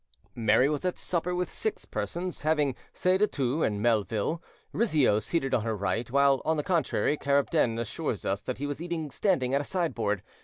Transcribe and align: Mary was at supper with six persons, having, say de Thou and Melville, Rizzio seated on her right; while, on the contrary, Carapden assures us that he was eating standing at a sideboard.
Mary 0.33 0.67
was 0.67 0.83
at 0.83 0.97
supper 0.97 1.35
with 1.35 1.47
six 1.47 1.85
persons, 1.85 2.41
having, 2.41 2.73
say 2.91 3.19
de 3.19 3.27
Thou 3.27 3.61
and 3.61 3.83
Melville, 3.83 4.41
Rizzio 4.73 5.19
seated 5.19 5.53
on 5.53 5.61
her 5.61 5.77
right; 5.77 6.09
while, 6.09 6.41
on 6.43 6.57
the 6.57 6.63
contrary, 6.63 7.15
Carapden 7.15 7.77
assures 7.77 8.25
us 8.25 8.41
that 8.41 8.57
he 8.57 8.65
was 8.65 8.81
eating 8.81 9.11
standing 9.11 9.53
at 9.53 9.61
a 9.61 9.63
sideboard. 9.63 10.23